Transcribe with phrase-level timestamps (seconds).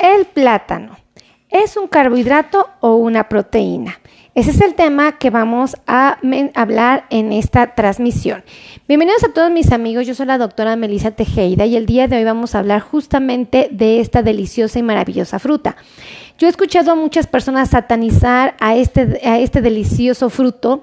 [0.00, 0.96] ¿El plátano
[1.50, 4.00] es un carbohidrato o una proteína?
[4.34, 6.16] Ese es el tema que vamos a
[6.54, 8.42] hablar en esta transmisión.
[8.88, 12.16] Bienvenidos a todos mis amigos, yo soy la doctora Melissa Tejeda y el día de
[12.16, 15.76] hoy vamos a hablar justamente de esta deliciosa y maravillosa fruta.
[16.38, 20.82] Yo he escuchado a muchas personas satanizar a este, a este delicioso fruto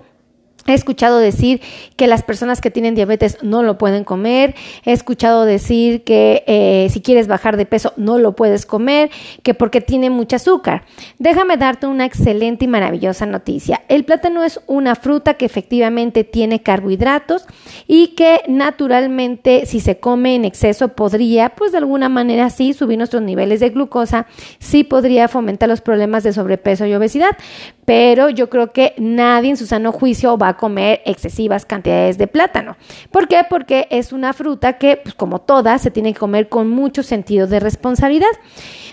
[0.68, 1.62] He escuchado decir
[1.96, 4.54] que las personas que tienen diabetes no lo pueden comer.
[4.86, 9.10] He escuchado decir que eh, si quieres bajar de peso no lo puedes comer,
[9.44, 10.84] que porque tiene mucho azúcar.
[11.20, 13.82] Déjame darte una excelente y maravillosa noticia.
[13.88, 17.46] El plátano es una fruta que efectivamente tiene carbohidratos
[17.88, 22.98] y que naturalmente si se come en exceso podría, pues de alguna manera sí, subir
[22.98, 24.28] nuestros niveles de glucosa,
[24.60, 27.38] sí podría fomentar los problemas de sobrepeso y obesidad.
[27.88, 32.28] Pero yo creo que nadie en su sano juicio va a comer excesivas cantidades de
[32.28, 32.76] plátano.
[33.12, 33.46] ¿Por qué?
[33.50, 37.48] Porque es una fruta que, pues, como todas, se tiene que comer con mucho sentido
[37.48, 38.28] de responsabilidad.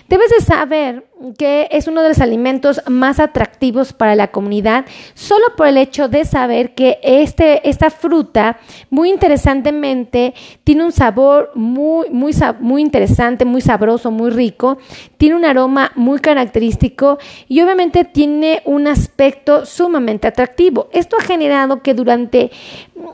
[0.07, 1.05] Debes de saber
[1.37, 6.07] que es uno de los alimentos más atractivos para la comunidad solo por el hecho
[6.07, 10.33] de saber que este, esta fruta muy interesantemente
[10.63, 14.77] tiene un sabor muy, muy, muy interesante, muy sabroso, muy rico,
[15.17, 17.17] tiene un aroma muy característico
[17.47, 20.89] y obviamente tiene un aspecto sumamente atractivo.
[20.91, 22.51] Esto ha generado que durante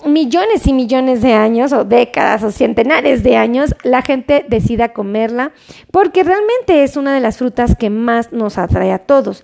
[0.05, 5.51] millones y millones de años o décadas o centenares de años la gente decida comerla
[5.91, 9.43] porque realmente es una de las frutas que más nos atrae a todos.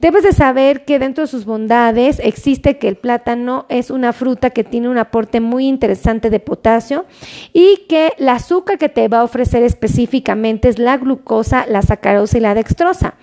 [0.00, 4.50] Debes de saber que dentro de sus bondades existe que el plátano es una fruta
[4.50, 7.04] que tiene un aporte muy interesante de potasio
[7.52, 12.38] y que el azúcar que te va a ofrecer específicamente es la glucosa, la sacarosa
[12.38, 13.14] y la dextrosa.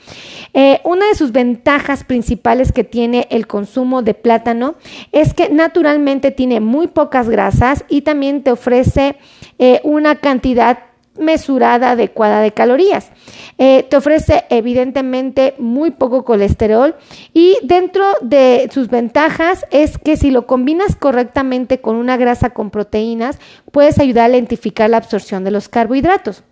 [0.54, 4.76] Eh, una de sus ventajas principales que tiene el consumo de plátano
[5.14, 9.16] es que naturalmente tiene muy pocas grasas y también te ofrece
[9.60, 10.80] eh, una cantidad
[11.18, 13.12] mesurada adecuada de calorías.
[13.58, 16.96] Eh, te ofrece evidentemente muy poco colesterol
[17.34, 22.70] y dentro de sus ventajas es que si lo combinas correctamente con una grasa con
[22.70, 23.40] proteínas,
[23.72, 26.44] puedes ayudar a lentificar la absorción de los carbohidratos.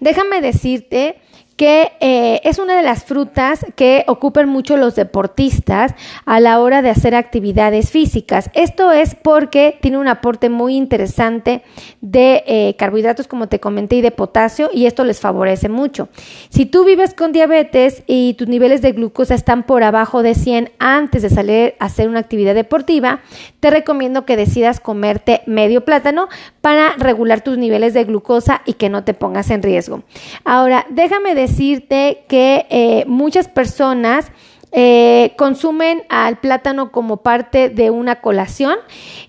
[0.00, 1.20] Déjame decirte
[1.58, 5.92] que eh, es una de las frutas que ocupan mucho los deportistas
[6.24, 8.48] a la hora de hacer actividades físicas.
[8.54, 11.62] Esto es porque tiene un aporte muy interesante
[12.00, 16.08] de eh, carbohidratos, como te comenté, y de potasio, y esto les favorece mucho.
[16.48, 20.70] Si tú vives con diabetes y tus niveles de glucosa están por abajo de 100
[20.78, 23.18] antes de salir a hacer una actividad deportiva,
[23.58, 26.28] te recomiendo que decidas comerte medio plátano
[26.60, 30.04] para regular tus niveles de glucosa y que no te pongas en riesgo.
[30.44, 34.30] Ahora, déjame decir decirte que eh, muchas personas
[34.70, 38.76] eh, consumen al plátano como parte de una colación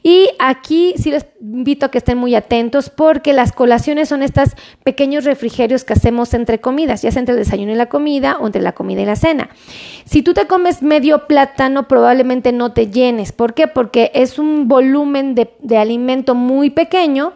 [0.04, 4.50] y aquí sí les invito a que estén muy atentos porque las colaciones son estos
[4.84, 8.48] pequeños refrigerios que hacemos entre comidas, ya sea entre el desayuno y la comida o
[8.48, 9.50] entre la comida y la cena.
[10.04, 13.32] Si tú te comes medio plátano probablemente no te llenes.
[13.32, 13.68] ¿Por qué?
[13.68, 17.32] Porque es un volumen de, de alimento muy pequeño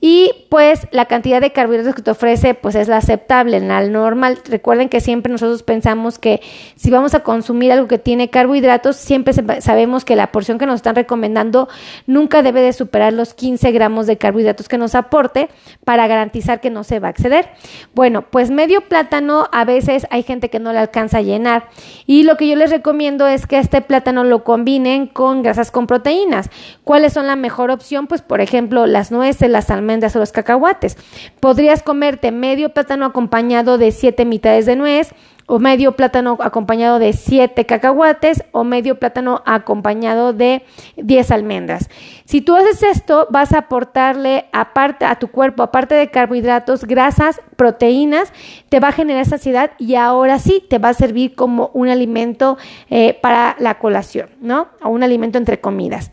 [0.00, 4.38] y pues la cantidad de carbohidratos que te ofrece pues es la aceptable, la normal.
[4.46, 6.40] Recuerden que siempre nosotros pensamos que
[6.76, 10.76] si vamos a consumir algo que tiene carbohidratos, siempre sabemos que la porción que nos
[10.76, 11.68] están recomendando
[12.06, 15.50] nunca debe de superar los 15 gramos de carbohidratos que nos aporte
[15.84, 17.50] para garantizar que no se va a exceder.
[17.94, 21.68] Bueno, pues medio plátano a veces hay gente que no le alcanza a llenar
[22.06, 25.86] y lo que yo les recomiendo es que este plátano lo combinen con grasas con
[25.86, 26.48] proteínas.
[26.84, 28.06] ¿Cuáles son la mejor opción?
[28.06, 30.96] Pues por ejemplo las nueces, las almendras, de los cacahuates.
[31.40, 35.12] Podrías comerte medio plátano acompañado de siete mitades de nuez,
[35.50, 40.62] o medio plátano acompañado de 7 cacahuates o medio plátano acompañado de
[40.96, 41.90] 10 almendras.
[42.24, 47.40] Si tú haces esto, vas a aportarle aparte a tu cuerpo, aparte de carbohidratos, grasas,
[47.56, 48.32] proteínas,
[48.68, 52.56] te va a generar saciedad y ahora sí te va a servir como un alimento
[52.88, 54.68] eh, para la colación, ¿no?
[54.84, 56.12] O un alimento entre comidas.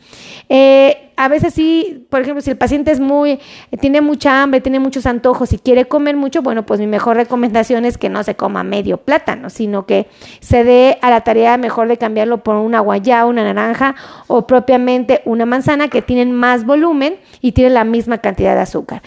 [0.50, 3.40] Eh, a veces sí, por ejemplo, si el paciente es muy,
[3.82, 7.86] tiene mucha hambre, tiene muchos antojos y quiere comer mucho, bueno, pues mi mejor recomendación
[7.86, 10.08] es que no se coma medio plátano, sino que
[10.40, 13.96] se dé a la tarea mejor de cambiarlo por una guayaba, una naranja
[14.28, 19.02] o propiamente una manzana que tienen más volumen y tienen la misma cantidad de azúcar.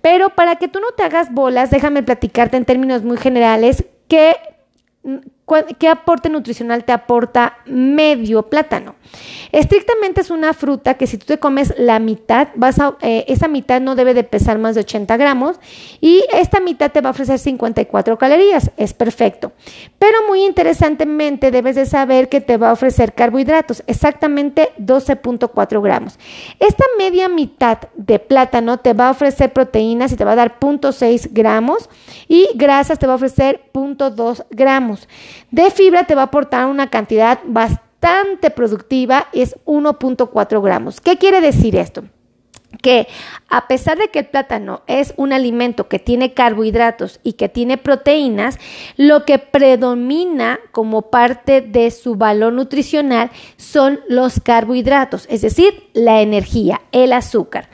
[0.00, 4.36] Pero para que tú no te hagas bolas, déjame platicarte en términos muy generales que
[5.78, 8.96] ¿Qué aporte nutricional te aporta medio plátano?
[9.52, 12.48] Estrictamente es una fruta que si tú te comes la mitad,
[13.00, 15.60] eh, esa mitad no debe de pesar más de 80 gramos
[16.00, 18.72] y esta mitad te va a ofrecer 54 calorías.
[18.76, 19.52] Es perfecto.
[20.00, 26.18] Pero muy interesantemente debes de saber que te va a ofrecer carbohidratos, exactamente 12.4 gramos.
[26.58, 30.58] Esta media mitad de plátano te va a ofrecer proteínas y te va a dar
[30.58, 31.88] 0.6 gramos
[32.26, 35.08] y grasas te va a ofrecer 0.2 gramos.
[35.50, 41.00] De fibra te va a aportar una cantidad bastante productiva, es 1.4 gramos.
[41.00, 42.04] ¿Qué quiere decir esto?
[42.82, 43.08] Que
[43.48, 47.78] a pesar de que el plátano es un alimento que tiene carbohidratos y que tiene
[47.78, 48.58] proteínas,
[48.96, 56.20] lo que predomina como parte de su valor nutricional son los carbohidratos, es decir, la
[56.20, 57.68] energía, el azúcar.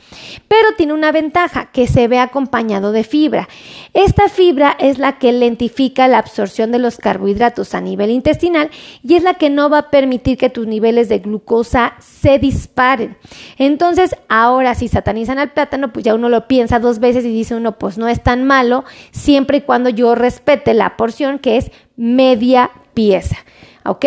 [0.47, 3.49] Pero tiene una ventaja, que se ve acompañado de fibra.
[3.93, 8.69] Esta fibra es la que lentifica la absorción de los carbohidratos a nivel intestinal
[9.03, 13.17] y es la que no va a permitir que tus niveles de glucosa se disparen.
[13.57, 17.55] Entonces, ahora si satanizan al plátano, pues ya uno lo piensa dos veces y dice
[17.55, 21.71] uno, pues no es tan malo, siempre y cuando yo respete la porción que es
[21.97, 23.37] media pieza.
[23.85, 24.05] ¿Ok?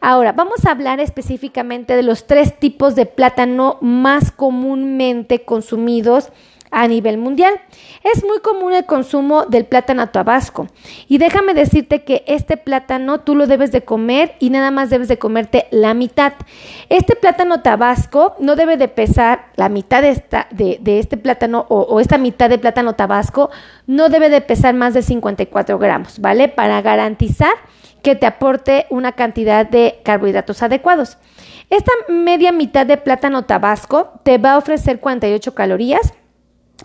[0.00, 6.30] Ahora, vamos a hablar específicamente de los tres tipos de plátano más comúnmente consumidos
[6.70, 7.54] a nivel mundial.
[8.02, 10.68] Es muy común el consumo del plátano tabasco
[11.08, 15.08] y déjame decirte que este plátano tú lo debes de comer y nada más debes
[15.08, 16.34] de comerte la mitad.
[16.88, 21.80] Este plátano tabasco no debe de pesar la mitad de, esta, de, este plátano o,
[21.80, 23.50] o, esta mitad de plátano tabasco
[23.86, 26.48] no debe de pesar más de 54 gramos, ¿vale?
[26.48, 27.52] Para garantizar
[28.02, 31.18] que te aporte una cantidad de carbohidratos adecuados.
[31.70, 36.14] Esta media mitad de plátano tabasco te va a ofrecer 48 calorías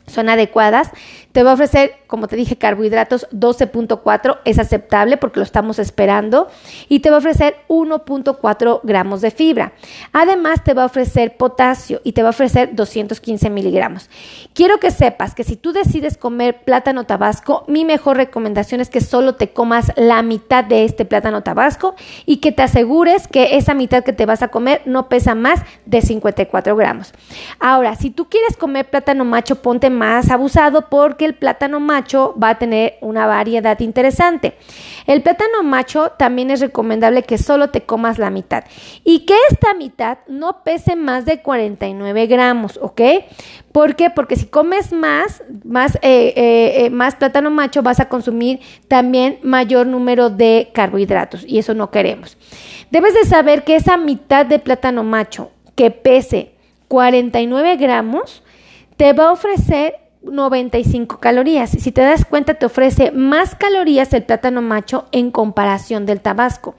[0.07, 0.89] son adecuadas.
[1.33, 6.47] Te va a ofrecer, como te dije, carbohidratos 12.4, es aceptable porque lo estamos esperando.
[6.89, 9.73] Y te va a ofrecer 1.4 gramos de fibra.
[10.11, 14.11] Además, te va a ofrecer potasio y te va a ofrecer 215 miligramos.
[14.53, 19.01] Quiero que sepas que si tú decides comer plátano tabasco, mi mejor recomendación es que
[19.01, 21.95] solo te comas la mitad de este plátano tabasco
[22.27, 25.61] y que te asegures que esa mitad que te vas a comer no pesa más
[25.87, 27.11] de 54 gramos.
[27.59, 32.49] Ahora, si tú quieres comer plátano macho, ponte más abusado porque el plátano macho va
[32.49, 34.55] a tener una variedad interesante.
[35.05, 38.63] El plátano macho también es recomendable que solo te comas la mitad
[39.03, 43.01] y que esta mitad no pese más de 49 gramos, ¿ok?
[43.71, 44.09] ¿Por qué?
[44.09, 49.39] Porque si comes más, más, eh, eh, eh, más plátano macho vas a consumir también
[49.41, 52.37] mayor número de carbohidratos y eso no queremos.
[52.91, 56.53] Debes de saber que esa mitad de plátano macho que pese
[56.93, 58.43] 49 gramos,
[58.97, 61.71] te va a ofrecer 95 calorías.
[61.71, 66.75] Si te das cuenta, te ofrece más calorías el plátano macho en comparación del tabasco.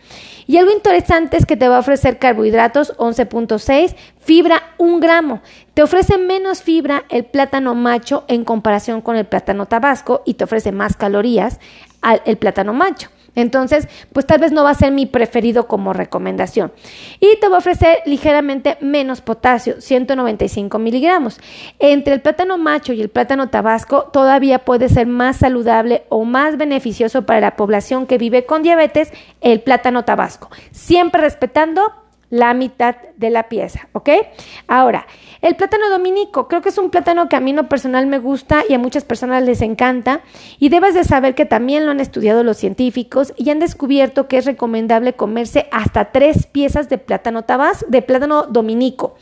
[0.47, 5.43] Y algo interesante es que te va a ofrecer carbohidratos 11.6, fibra 1 gramo.
[5.75, 10.45] Te ofrece menos fibra el plátano macho en comparación con el plátano tabasco y te
[10.45, 11.61] ofrece más calorías
[12.03, 13.14] al, el plátano macho.
[13.35, 16.73] Entonces, pues tal vez no va a ser mi preferido como recomendación.
[17.21, 21.41] Y te va a ofrecer ligeramente menos potasio, 195 miligramos.
[21.79, 26.57] Entre el plátano macho y el plátano tabasco, todavía puede ser más saludable o más
[26.57, 32.97] beneficioso para la población que vive con diabetes el plátano tabasco, siempre respetando la mitad
[33.17, 34.11] de la pieza, ¿ok?
[34.67, 35.07] Ahora,
[35.41, 38.65] el plátano dominico, creo que es un plátano que a mí no personal me gusta
[38.69, 40.23] y a muchas personas les encanta
[40.59, 44.39] y debes de saber que también lo han estudiado los científicos y han descubierto que
[44.39, 49.17] es recomendable comerse hasta tres piezas de plátano tabas, de plátano dominico.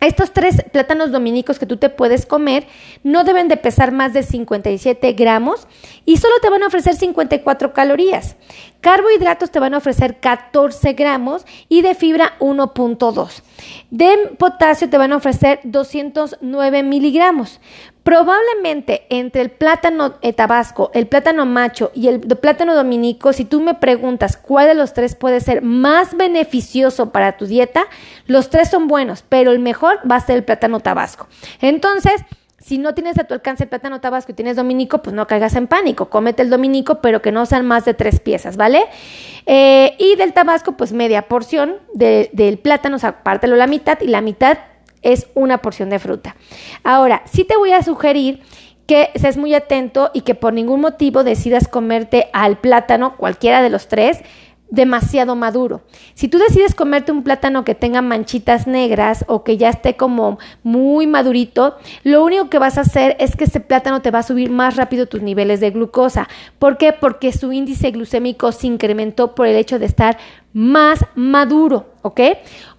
[0.00, 2.68] Estos tres plátanos dominicos que tú te puedes comer
[3.02, 5.66] no deben de pesar más de 57 gramos
[6.04, 8.36] y solo te van a ofrecer 54 calorías.
[8.80, 13.42] Carbohidratos te van a ofrecer 14 gramos y de fibra 1.2.
[13.90, 17.60] De potasio te van a ofrecer 209 miligramos.
[18.04, 23.74] Probablemente entre el plátano tabasco, el plátano macho y el plátano dominico, si tú me
[23.74, 27.86] preguntas cuál de los tres puede ser más beneficioso para tu dieta,
[28.26, 31.28] los tres son buenos, pero el mejor va a ser el plátano tabasco.
[31.60, 32.24] Entonces,
[32.58, 35.54] si no tienes a tu alcance el plátano tabasco y tienes dominico, pues no caigas
[35.54, 36.10] en pánico.
[36.10, 38.84] Cómete el dominico, pero que no sean más de tres piezas, ¿vale?
[39.46, 44.08] Eh, y del tabasco, pues media porción del plátano, o sea, pártelo la mitad y
[44.08, 44.58] la mitad
[45.02, 46.34] es una porción de fruta.
[46.82, 48.42] Ahora, sí te voy a sugerir
[48.88, 53.70] que seas muy atento y que por ningún motivo decidas comerte al plátano, cualquiera de
[53.70, 54.22] los tres,
[54.70, 55.82] demasiado maduro.
[56.14, 60.38] Si tú decides comerte un plátano que tenga manchitas negras o que ya esté como
[60.62, 64.24] muy madurito, lo único que vas a hacer es que ese plátano te va a
[64.24, 66.28] subir más rápido tus niveles de glucosa.
[66.58, 66.92] ¿Por qué?
[66.92, 70.18] Porque su índice glucémico se incrementó por el hecho de estar
[70.58, 72.20] más maduro, ¿ok?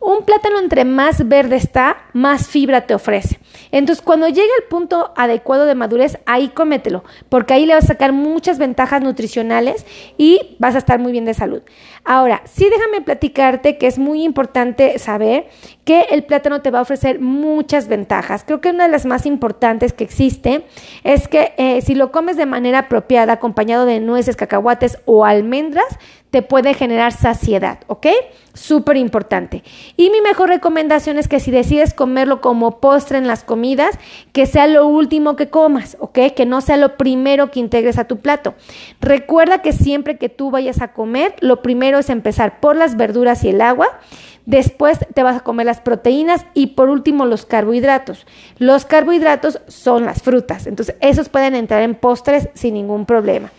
[0.02, 3.40] Un plátano entre más verde está, más fibra te ofrece.
[3.72, 7.88] Entonces, cuando llegue el punto adecuado de madurez, ahí cómetelo, porque ahí le vas a
[7.88, 9.86] sacar muchas ventajas nutricionales
[10.18, 11.62] y vas a estar muy bien de salud.
[12.04, 15.48] Ahora, sí déjame platicarte que es muy importante saber
[15.86, 18.44] que el plátano te va a ofrecer muchas ventajas.
[18.46, 20.66] Creo que una de las más importantes que existe
[21.04, 25.98] es que eh, si lo comes de manera apropiada, acompañado de nueces, cacahuates o almendras,
[26.32, 28.08] te puede generar saciedad, ¿ok?
[28.54, 29.64] Súper importante.
[29.98, 33.98] Y mi mejor recomendación es que si decides comerlo como postre en las comidas,
[34.32, 36.20] que sea lo último que comas, ¿ok?
[36.36, 38.54] Que no sea lo primero que integres a tu plato.
[39.02, 43.44] Recuerda que siempre que tú vayas a comer, lo primero es empezar por las verduras
[43.44, 43.88] y el agua.
[44.46, 48.26] Después te vas a comer las proteínas y por último los carbohidratos.
[48.58, 53.52] Los carbohidratos son las frutas, entonces esos pueden entrar en postres sin ningún problema.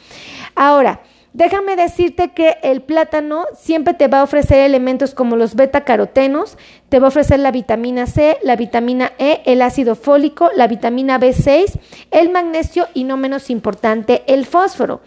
[0.56, 1.00] Ahora,
[1.32, 6.58] Déjame decirte que el plátano siempre te va a ofrecer elementos como los beta-carotenos,
[6.88, 11.20] te va a ofrecer la vitamina C, la vitamina E, el ácido fólico, la vitamina
[11.20, 11.78] B6,
[12.10, 15.02] el magnesio y no menos importante, el fósforo.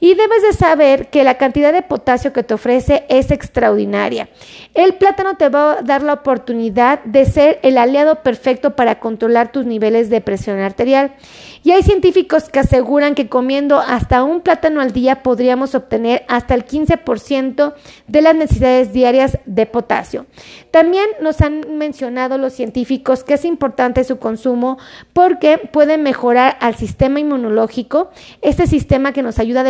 [0.00, 4.28] Y debes de saber que la cantidad de potasio que te ofrece es extraordinaria.
[4.74, 9.52] El plátano te va a dar la oportunidad de ser el aliado perfecto para controlar
[9.52, 11.14] tus niveles de presión arterial.
[11.62, 16.54] Y hay científicos que aseguran que comiendo hasta un plátano al día podríamos obtener hasta
[16.54, 17.74] el 15%
[18.06, 20.26] de las necesidades diarias de potasio.
[20.70, 24.78] También nos han mencionado los científicos que es importante su consumo
[25.12, 28.10] porque puede mejorar al sistema inmunológico,
[28.42, 29.64] este sistema que nos ayuda a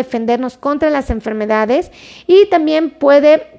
[0.59, 1.90] contra las enfermedades
[2.26, 3.56] y también puede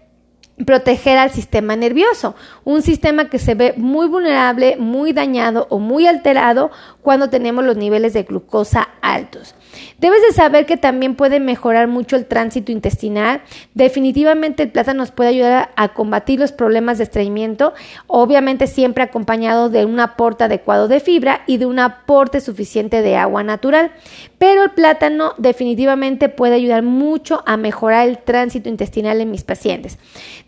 [0.65, 6.07] proteger al sistema nervioso, un sistema que se ve muy vulnerable, muy dañado o muy
[6.07, 6.71] alterado
[7.07, 9.55] cuando tenemos los niveles de glucosa altos.
[9.97, 13.43] Debes de saber que también puede mejorar mucho el tránsito intestinal.
[13.73, 17.73] Definitivamente el plátano nos puede ayudar a combatir los problemas de estreñimiento,
[18.07, 23.15] obviamente siempre acompañado de un aporte adecuado de fibra y de un aporte suficiente de
[23.15, 23.91] agua natural.
[24.37, 29.97] Pero el plátano definitivamente puede ayudar mucho a mejorar el tránsito intestinal en mis pacientes.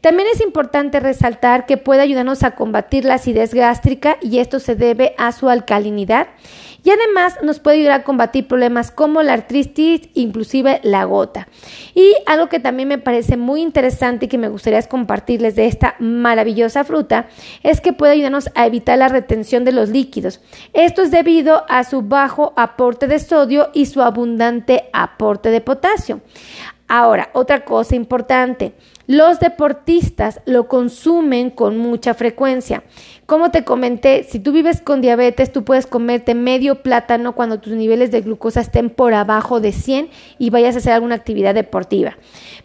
[0.02, 4.76] También es importante resaltar que puede ayudarnos a combatir la acidez gástrica y esto se
[4.76, 6.28] debe a su alcalinidad
[6.84, 11.48] y además nos puede ayudar a combatir problemas como la artritis, inclusive la gota.
[11.94, 15.96] Y algo que también me parece muy interesante y que me gustaría compartirles de esta
[16.00, 17.28] maravillosa fruta
[17.64, 20.42] es que puede ayudarnos a evitar la retención de los líquidos.
[20.74, 26.22] Esto es debido a su bajo aporte de sodio y su abundante aporte de potasio.
[26.88, 28.74] Ahora, otra cosa importante,
[29.06, 32.84] los deportistas lo consumen con mucha frecuencia.
[33.30, 37.74] Como te comenté, si tú vives con diabetes, tú puedes comerte medio plátano cuando tus
[37.74, 40.10] niveles de glucosa estén por abajo de 100
[40.40, 42.18] y vayas a hacer alguna actividad deportiva.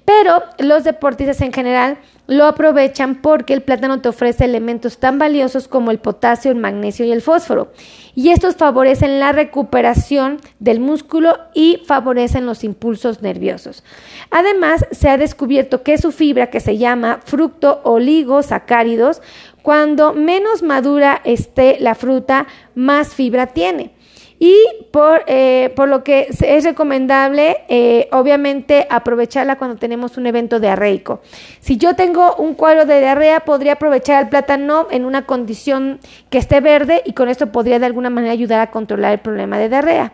[0.07, 5.69] Pero los deportistas en general lo aprovechan porque el plátano te ofrece elementos tan valiosos
[5.69, 7.71] como el potasio, el magnesio y el fósforo.
[8.15, 13.85] Y estos favorecen la recuperación del músculo y favorecen los impulsos nerviosos.
[14.31, 19.21] Además, se ha descubierto que su fibra, que se llama fructo oligosacáridos,
[19.65, 23.93] cuando menos madura esté la fruta, más fibra tiene.
[24.39, 24.55] Y
[24.91, 31.23] por, eh, por lo que es recomendable, eh, obviamente, aprovecharla cuando tenemos un evento diarreico.
[31.61, 36.37] Si yo tengo un cuadro de diarrea, podría aprovechar el plátano en una condición que
[36.37, 39.71] esté verde y con esto podría de alguna manera ayudar a controlar el problema de
[39.71, 40.13] diarrea.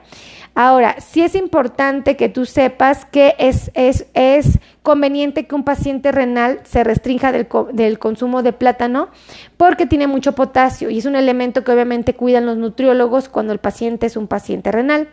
[0.62, 6.12] Ahora, sí es importante que tú sepas que es, es, es conveniente que un paciente
[6.12, 9.08] renal se restrinja del, del, consumo de plátano
[9.56, 13.58] porque tiene mucho potasio y es un elemento que obviamente cuidan los nutriólogos cuando el
[13.58, 15.08] paciente es un paciente renal.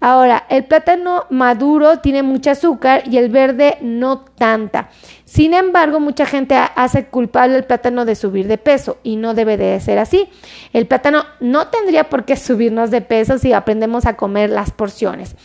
[0.00, 4.88] Ahora, el plátano maduro tiene mucho azúcar y el verde no tanta.
[5.28, 9.58] Sin embargo, mucha gente hace culpable el plátano de subir de peso y no debe
[9.58, 10.30] de ser así.
[10.72, 15.36] El plátano no tendría por qué subirnos de peso si aprendemos a comer las porciones.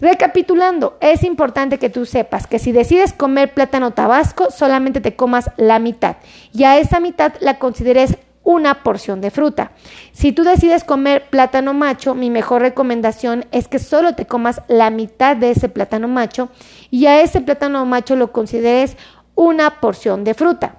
[0.00, 5.52] Recapitulando, es importante que tú sepas que si decides comer plátano tabasco, solamente te comas
[5.56, 6.16] la mitad
[6.52, 9.72] y a esa mitad la consideres una porción de fruta.
[10.12, 14.90] Si tú decides comer plátano macho, mi mejor recomendación es que solo te comas la
[14.90, 16.50] mitad de ese plátano macho
[16.90, 18.96] y a ese plátano macho lo consideres
[19.34, 20.76] una porción de fruta.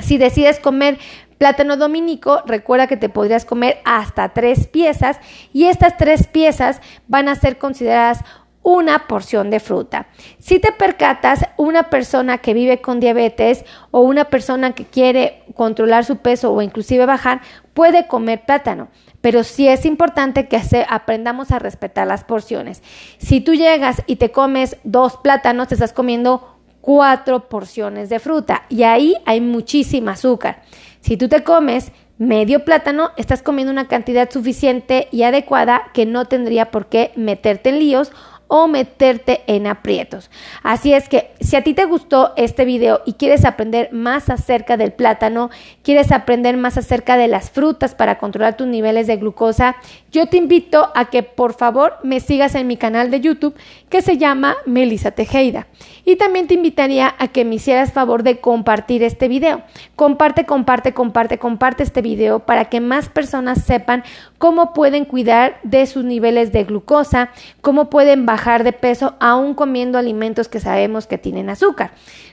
[0.00, 0.98] Si decides comer
[1.38, 5.18] plátano dominico, recuerda que te podrías comer hasta tres piezas
[5.52, 8.24] y estas tres piezas van a ser consideradas
[8.68, 10.08] una porción de fruta.
[10.38, 16.04] Si te percatas, una persona que vive con diabetes o una persona que quiere controlar
[16.04, 17.40] su peso o inclusive bajar
[17.72, 18.88] puede comer plátano.
[19.22, 22.82] Pero sí es importante que aprendamos a respetar las porciones.
[23.16, 28.64] Si tú llegas y te comes dos plátanos, te estás comiendo cuatro porciones de fruta
[28.68, 30.60] y ahí hay muchísima azúcar.
[31.00, 36.26] Si tú te comes medio plátano, estás comiendo una cantidad suficiente y adecuada que no
[36.26, 38.12] tendría por qué meterte en líos
[38.48, 40.30] o meterte en aprietos.
[40.62, 44.76] Así es que si a ti te gustó este video y quieres aprender más acerca
[44.76, 45.50] del plátano,
[45.82, 49.76] quieres aprender más acerca de las frutas para controlar tus niveles de glucosa,
[50.10, 53.54] yo te invito a que por favor me sigas en mi canal de YouTube
[53.88, 55.66] que se llama Melissa Tejeda.
[56.04, 59.62] Y también te invitaría a que me hicieras favor de compartir este video.
[59.96, 64.04] Comparte, comparte, comparte, comparte este video para que más personas sepan
[64.38, 69.98] cómo pueden cuidar de sus niveles de glucosa, cómo pueden bajar de peso aún comiendo
[69.98, 71.90] alimentos que sabemos que tienen azúcar.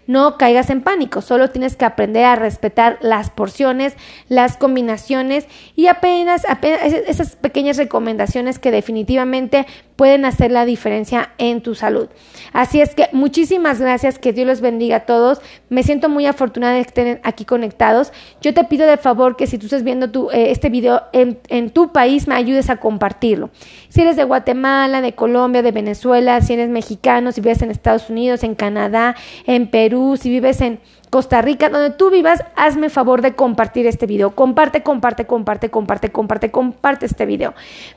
[0.08, 3.96] No caigas en pánico, solo tienes que aprender a respetar las porciones,
[4.30, 7.36] las combinaciones y apenas, apenas esas
[7.74, 12.10] recomendaciones que definitivamente pueden hacer la diferencia en tu salud.
[12.54, 15.42] Así es que muchísimas gracias, que Dios los bendiga a todos.
[15.70, 18.12] Me siento muy afortunada de que estén aquí conectados.
[18.42, 21.70] Yo te pido de favor que si tú estás viendo eh, este video en, en
[21.70, 23.50] tu país, me ayudes a compartirlo.
[23.90, 28.10] Si eres de Guatemala, de Colombia, de Venezuela, si eres mexicano, si vives en Estados
[28.10, 30.80] Unidos, en Canadá, en Perú, si vives en
[31.16, 34.36] Costa Rica, donde tú vivas, hazme favor de compartir este video.
[34.36, 37.54] Comparte, comparte, comparte, comparte, comparte, comparte este video.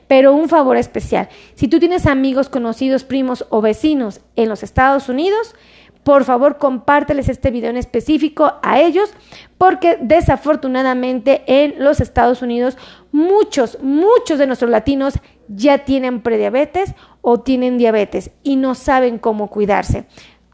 [0.06, 5.08] Pero un favor especial, si tú tienes amigos, conocidos, primos o vecinos en los Estados
[5.08, 5.56] Unidos,
[6.04, 9.12] por favor compárteles este video en específico a ellos
[9.58, 12.78] porque desafortunadamente en los Estados Unidos
[13.10, 15.14] muchos, muchos de nuestros latinos
[15.48, 20.06] ya tienen prediabetes o tienen diabetes y no saben cómo cuidarse.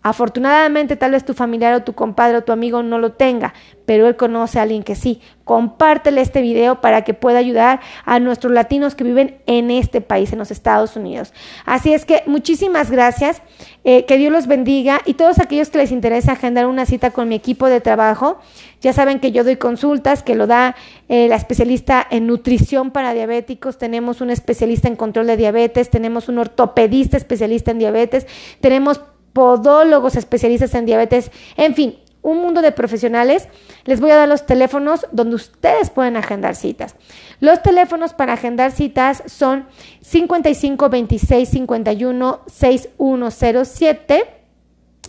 [0.05, 3.55] Afortunadamente, tal vez tu familiar o tu compadre o tu amigo no lo tenga,
[3.87, 5.23] pero él conoce a alguien que sí.
[5.45, 10.31] Compártele este video para que pueda ayudar a nuestros latinos que viven en este país,
[10.31, 11.33] en los Estados Unidos.
[11.65, 13.41] Así es que muchísimas gracias,
[13.83, 17.27] eh, que Dios los bendiga y todos aquellos que les interesa agendar una cita con
[17.27, 18.41] mi equipo de trabajo,
[18.83, 20.77] ya saben que yo doy consultas, que lo da
[21.09, 26.29] eh, la especialista en nutrición para diabéticos, tenemos un especialista en control de diabetes, tenemos
[26.29, 28.27] un ortopedista especialista en diabetes,
[28.61, 29.01] tenemos
[29.35, 33.49] podólogos especialistas en diabetes, en fin, un mundo de profesionales.
[33.85, 36.97] Les voy a dar los teléfonos donde ustedes pueden agendar citas.
[37.41, 39.67] Los teléfonos para agendar citas son
[40.01, 44.44] 55 26 51 6107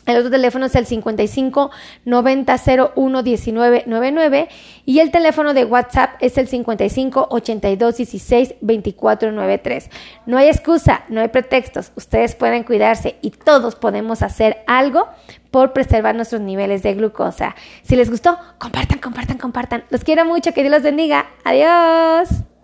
[0.06, 1.72] el otro teléfono es el 55
[2.06, 2.56] 90
[2.96, 4.50] 01 19 99
[4.86, 9.90] y el teléfono de WhatsApp es el 55 82 16 24 93.
[10.26, 11.92] No hay excusa, no hay pretextos.
[11.96, 15.08] Ustedes pueden cuidarse y todos podemos hacer algo
[15.52, 17.56] por preservar nuestros niveles de glucosa.
[17.84, 19.84] Si les gustó, compartan, compartan, compartan.
[19.90, 21.28] Los quiero mucho, que Dios los bendiga.
[21.44, 22.55] Adiós.